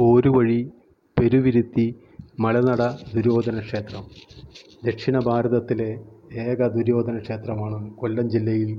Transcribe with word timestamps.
പോരുവഴി 0.00 0.60
പെരുവിരുത്തി 1.16 1.84
മലനട 2.38 2.82
ദുര്യോധന 3.10 3.58
ക്ഷേത്രം 3.60 4.04
ദക്ഷിണ 4.84 5.16
ഭാരതത്തിലെ 5.26 5.88
ഏക 6.44 6.68
ദുര്യോധന 6.68 7.16
ക്ഷേത്രമാണ് 7.18 7.78
കൊല്ലം 7.98 8.26
ജില്ലയിൽ 8.34 8.70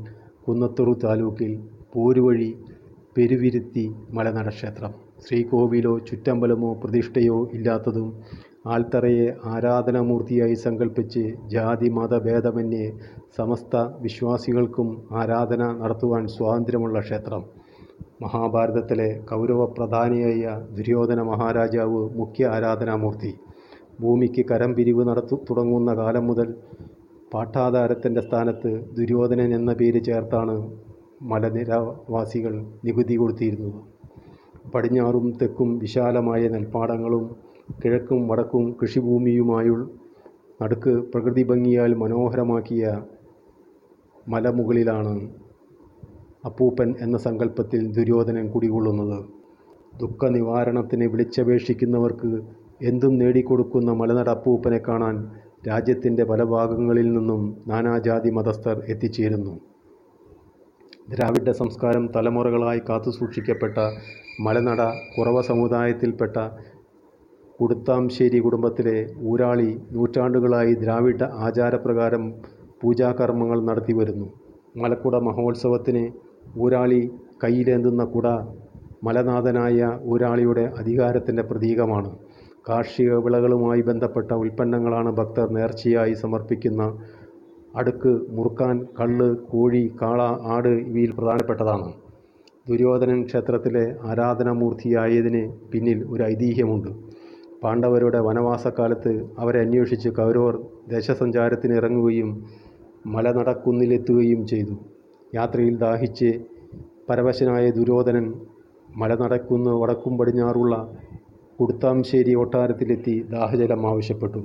കുന്നത്തൂർ 0.46 0.89
താലൂക്കിൽ 1.04 1.52
പോരുവഴി 1.94 2.49
പെരുവിരുത്തി 3.15 3.86
മലനട 4.13 4.49
ക്ഷേത്രം 4.55 4.94
ശ്രീകോവിലോ 5.26 5.94
ചുറ്റമ്പലമോ 6.07 6.71
പ്രതിഷ്ഠയോ 6.84 7.38
ഇല്ലാത്തതും 7.53 8.10
ആൽത്തറയെ 8.67 9.28
ആരാധനാമൂർത്തിയായി 9.53 10.58
സങ്കല്പിച്ച് 10.65 11.24
ജാതി 11.53 11.90
മത 11.97 12.15
ഭേദമന്യേ 12.26 12.88
സമസ്ത 13.38 13.76
വിശ്വാസികൾക്കും 14.01 14.90
ആരാധന 15.15 15.63
നടത്തുവാൻ 15.81 16.26
സ്വാതന്ത്ര്യമുള്ള 16.30 16.99
ക്ഷേത്രം. 17.02 17.44
മഹാഭാരതത്തിലെ 18.23 19.08
കൗരവപ്രധാനിയായ 19.30 20.44
ദുര്യോധന 20.77 21.20
മഹാരാജാവ് 21.30 22.02
മുഖ്യ 22.20 22.44
ആരാധനാമൂർത്തി. 22.55 23.31
ഭൂമിക്ക് 23.99 24.44
കരം 24.52 24.71
പിരിവ് 24.77 25.03
തുടങ്ങുന്ന 25.49 25.91
കാലം 25.99 26.25
മുതൽ 26.30 26.48
പാട്ടാധാരത്തിന്റെ 27.31 28.22
സ്ഥാനത്ത് 28.22 28.70
ദുര്യോധനൻ 28.98 29.49
എന്ന 29.58 29.72
പേര് 29.73 29.99
ചേർത്താണ് 30.08 30.55
മലനിരവാസികൾ 31.31 32.53
നികുതി 32.85 33.16
കൊടുത്തിരുന്നത്. 33.16 33.80
പടിഞ്ഞാറും 34.66 35.25
തെക്കും 35.41 35.70
വിശാലമായ 35.83 36.41
നെൽപ്പാടങ്ങളും 36.53 37.23
കിഴക്കും 37.81 38.22
വടക്കും 38.30 38.66
കൃഷിഭൂമിയുമായുൾ 38.80 39.80
നടുക്ക് 40.59 40.94
പ്രകൃതി 41.11 41.44
ഭംഗിയാൽ 41.52 41.91
മനോഹരമാക്കിയ 42.02 42.83
മലമുകളിലാണ് 44.27 45.13
അപ്പൂപ്പൻ 46.44 46.95
എന്ന 47.00 47.18
സങ്കല്പത്തിൽ 47.18 47.81
ദുര്യോധനൻ 47.91 48.45
കുടികൊള്ളുന്നത്. 48.52 49.18
ദുഃഖനിവാരണത്തിന് 50.00 51.05
വിളിച്ചപേക്ഷിക്കുന്നവർക്ക് 51.05 52.31
എന്തും 52.81 53.17
നേടിക്കൊടുക്കുന്ന 53.17 53.92
മലനട 53.92 54.30
അപ്പൂപ്പനെ 54.30 54.80
കാണാൻ 54.88 55.16
രാജ്യത്തിന്റെ 55.67 56.23
പല 56.23 56.44
ഭാഗങ്ങളിൽ 56.44 57.14
നിന്നും 57.14 57.42
നാനാജാതി 57.67 58.31
മതസ്ഥർ 58.31 58.78
എത്തിച്ചേരുന്നു. 58.88 59.53
ദ്രാവിഡ 61.09 61.52
സംസ്കാരം 61.52 62.03
തലമുറകളായി 62.16 62.81
കാത്തുസൂക്ഷിക്കപ്പെട്ട 62.89 63.78
മലനട 64.39 64.81
കുറവ 65.17 65.42
സമുദായത്തിൽപ്പെട്ട 65.42 66.36
കുടുത്താംശ്ശേരി 67.59 68.39
കുടുംബത്തിലെ 68.39 68.98
ഊരാളി 69.22 69.70
നൂറ്റാണ്ടുകളായി 69.92 70.73
ദ്രാവിഡ 70.73 71.23
ആചാരപ്രകാരം 71.48 72.23
പൂജാകർമ്മങ്ങൾ 72.81 73.59
നടത്തിവരുന്നു. 73.61 74.28
മലക്കുട 74.78 75.16
മഹോത്സവത്തിന് 75.20 76.03
ഊരാളി 76.58 77.02
കയ്യിലേന്തുന്ന 77.44 78.03
കുട 78.06 78.28
മലനാഥനായ 79.03 79.80
ഊരാളിയുടെ 80.06 80.73
അധികാരത്തിന്റെ 80.80 81.44
പ്രതീകമാണ്. 81.44 82.09
കാർഷിക 82.70 83.14
വിളകളുമായി 83.25 83.81
ബന്ധപ്പെട്ട 83.81 84.31
ഉൽപ്പന്നങ്ങളാണ് 84.33 85.11
ഭക്തർ 85.11 85.48
നേർച്ചയായി 85.50 86.14
സമർപ്പിക്കുന്ന 86.14 86.81
അടുക്ക് 87.75 88.11
മുറുക്കാൻ 88.30 88.75
കള്ള് 89.00 89.38
കോഴി 89.52 89.83
കാള 90.02 90.20
ആട് 90.56 90.72
ഇവയിൽ 90.89 91.11
പ്രധാനപ്പെട്ടതാണ്. 91.17 91.88
ദുര്യോധനൻ 92.66 93.23
ക്ഷേത്രത്തിലെ 93.23 93.95
ആരാധനാമൂർത്തിയായതിന് 94.09 95.42
പിന്നിൽ 95.72 96.03
ഒരു 96.09 96.23
ഐതിഹ്യമുണ്ട്. 96.23 96.92
പാണ്ഡവരുടെ 97.64 98.20
വനവാസക്കാലത്ത് 98.20 99.11
അവരെ 99.38 99.59
അന്വേഷിച്ച് 99.59 100.09
കൗരവർ 100.09 100.55
ദേശസഞ്ചാരത്തിന് 100.88 101.73
ഇറങ്ങുകയും 101.73 102.30
മലനടക്കുന്നിലെത്തുകയും 103.08 104.48
ചെയ്തു. 104.48 104.76
യാത്രയിൽ 105.35 105.77
ദാഹിച്ച് 105.77 106.41
പരവശനായ 107.09 107.69
ദുര്യോധനൻ 107.69 108.33
മലനടക്കുന്ന് 108.95 109.71
വടക്കും 109.71 110.17
പടിഞ്ഞാറുള്ള 110.17 110.93
കുടുത്താംശ്ശേരി 111.59 112.33
കൊട്ടാരത്തിലെത്തി 112.33 113.25
ദാഹജലം 113.29 113.87
ആവശ്യപ്പെട്ടു. 113.87 114.43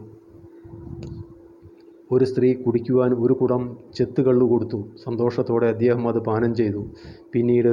ഒരു 2.12 2.24
സ്ത്രീ 2.24 2.54
കുടിക്കുവാൻ 2.54 3.14
ഒരു 3.14 3.32
കുടം 3.32 3.76
ചെത്തുകള്ളു 3.94 4.46
കൊടുത്തു. 4.46 4.84
സന്തോഷത്തോടെ 5.04 5.66
അദ്ദേഹം 5.66 6.08
അത് 6.08 6.18
പാനം 6.18 6.54
ചെയ്തു. 6.54 6.86
പിന്നീട് 7.32 7.72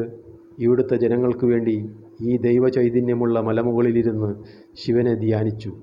ഇവിടുത്തെ 0.59 0.95
ജനങ്ങൾക്ക് 0.95 1.45
വേണ്ടി 1.45 1.89
ഈ 2.21 2.37
ദൈവചൈതന്യമുള്ള 2.37 3.41
മലമുകളിലിരുന്ന് 3.41 4.35
ശിവനെ 4.73 5.13
ധ്യാനിച്ചു. 5.15 5.73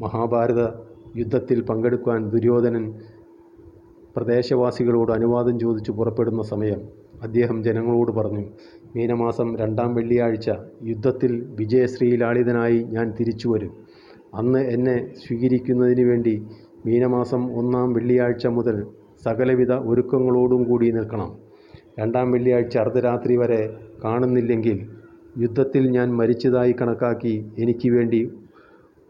മഹാഭാരത 0.00 0.62
യുദ്ധത്തിൽ 1.16 1.62
പങ്കെടുക്കാൻ 1.62 2.30
ദുര്യോധനൻ 2.30 2.94
പ്രദേശവാസികളോട് 4.16 5.12
അനുവാദം 5.12 5.58
ചോദിച്ചു 5.58 5.92
പുറപ്പെടുന്ന 5.92 6.42
സമയം 6.42 6.80
അദ്ദേഹം 7.22 7.62
ജനങ്ങളോട് 7.62 8.12
പറഞ്ഞു 8.12 8.44
മീനമാസം 8.96 9.56
രണ്ടാം 9.56 9.94
വെള്ളിയാഴ്ച 9.94 10.50
യുദ്ധത്തിൽ 10.82 11.32
വിജയശ്രീലാളിതനായി 11.58 12.82
ഞാൻ 12.82 13.10
തിരിച്ചു 13.10 13.48
വരും. 13.48 13.72
അന്ന് 14.34 14.58
എന്നെ 14.58 15.14
സ്വീകരിക്കുന്നതിന് 15.14 16.04
വേണ്ടി 16.04 16.34
മീനമാസം 16.86 17.56
ഒന്നാം 17.56 17.92
വെള്ളിയാഴ്ച 17.92 18.46
മുതൽ 18.46 18.76
സകലവിധ 19.24 19.72
ഒരുക്കങ്ങളോടും 19.72 20.62
കൂടി 20.64 20.92
നിൽക്കണം. 20.92 21.30
രണ്ടാം 21.98 22.32
വെള്ളിയാഴ്ച 22.32 22.78
അർദ്ധരാത്രി 22.78 23.36
വരെ 23.36 23.60
കാണുന്നില്ലെങ്കിൽ 24.04 24.78
യുദ്ധത്തിൽ 25.38 25.90
ഞാൻ 25.90 26.16
മരിച്ചതായി 26.16 26.74
കണക്കാക്കി 26.80 27.34
എനിക്ക് 27.58 27.88
വേണ്ടി 27.90 28.20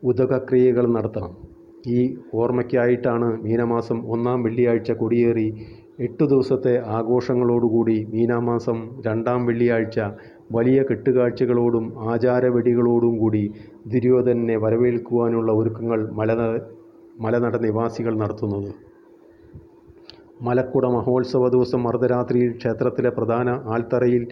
ഉദകക്രിയകൾ 0.02 0.86
നടത്തണം. 0.86 1.32
ഈ 1.84 1.98
ഓർമ്മയ്ക്കായിട്ടാണ് 2.34 3.28
മീനമാസം 3.42 3.98
ഒന്നാം 4.06 4.42
വെള്ളിയാഴ്ച 4.42 4.92
കൊടിയേറി 4.92 5.48
എട്ട് 5.98 6.24
ദിവസത്തെ 6.24 6.74
ആഘോഷങ്ങളോടുകൂടി 6.88 7.96
മീനമാസം 8.14 8.78
രണ്ടാം 9.06 9.46
വെള്ളിയാഴ്ച 9.46 9.98
വലിയ 10.52 10.78
കെട്ടുകാഴ്ചകളോടും 10.82 11.84
ആചാരവെടികളോടും 12.12 13.14
കൂടി 13.18 13.44
ദുര്യോധനനെ 13.86 14.56
വരവേൽക്കുവാനുള്ള 14.56 15.52
ഒരുക്കങ്ങൾ 15.52 16.00
മലന 16.12 16.40
മലനട 17.20 17.56
നിവാസികൾ 17.56 18.14
നടത്തുന്നത്. 18.14 18.70
മലക്കുട 20.40 20.86
മഹോത്സവ 20.86 21.48
ദിവസം 21.48 21.88
അർദ്ധരാത്രിയിൽ 21.88 22.50
ക്ഷേത്രത്തിലെ 22.52 23.10
പ്രധാന 23.10 23.50
ആൽത്തറയിൽ 23.66 24.24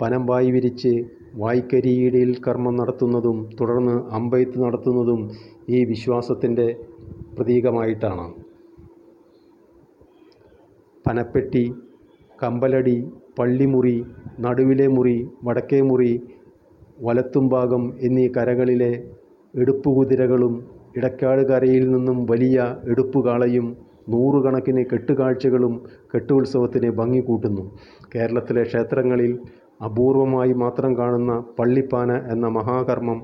പനമ്പായി 0.00 0.50
വിരിച്ച് 0.50 0.92
വായ്ക്കരിയിടയിൽ 1.34 2.30
കർമ്മം 2.46 2.74
നടത്തുന്നതും 2.76 3.38
തുടർന്ന് 3.60 3.96
അമ്പെയ്ത്ത് 4.10 4.58
നടത്തുന്നതും 4.64 5.20
ഈ 5.68 5.80
വിശ്വാസത്തിന്റെ 5.84 6.68
പ്രതീകമായിട്ടാണ്. 7.40 8.24
പനപ്പെട്ടി 11.04 11.62
കമ്പലടി 12.38 12.96
പള്ളിമുറി 13.38 13.94
നടുവിലെ 14.40 14.86
മുറി 14.88 15.14
വടക്കേ 15.44 15.80
മുറി 15.80 16.12
വലത്തുംഭാഗം 17.00 17.82
എന്നീ 18.02 18.24
കരകളിലെ 18.28 18.90
എടുപ്പുകുതിരകളും 19.54 20.54
ഇടക്കാട് 20.96 21.42
കരയിൽ 21.42 21.84
നിന്നും 21.90 22.18
വലിയ 22.26 22.58
എടുപ്പുകാളയും 22.84 23.66
നൂറുകണക്കിന് 24.08 24.82
കെട്ടുകാഴ്ചകളും 24.84 25.74
കെട്ടുത്സവത്തിന് 26.14 26.90
ഭംഗി 26.90 27.20
കൂട്ടുന്നു 27.20 27.64
കേരളത്തിലെ 28.14 28.62
ക്ഷേത്രങ്ങളിൽ 28.62 29.32
അപൂർവമായി 29.84 30.54
മാത്രം 30.54 30.92
കാണുന്ന 30.98 31.34
പള്ളിപ്പാന 31.58 32.12
എന്ന 32.32 32.46
മഹാകർമ്മം 32.48 33.20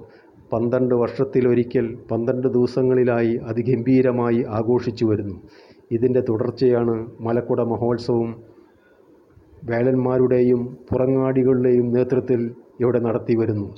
പന്ത്രണ്ട് 0.52 0.94
വർഷത്തിലൊരിക്കൽ 0.94 1.86
പന്ത്രണ്ട് 2.10 2.48
ദിവസങ്ങളിലായി 2.48 3.34
അതിഗംഭീരമായി 3.46 4.44
ആഘോഷിച്ചു 4.48 5.04
വരുന്നു. 5.04 5.36
ഇതിന്റെ 5.92 6.20
തുടർച്ചയാണ് 6.20 6.94
മലക്കുട 7.20 7.60
മഹോത്സവം 7.60 8.30
വേലന്മാരുടെയും 9.64 10.60
പുറങ്ങാടികളുടെയും 10.90 11.92
നേതൃത്വത്തിൽ 11.92 12.40
ഇവിടെ 12.80 12.98
നടത്തി 12.98 13.34
വരുന്നു. 13.36 13.68